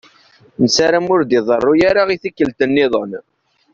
[0.61, 3.11] Nessaram ur d-iḍeṛṛu ara i tikkelt-nniḍen.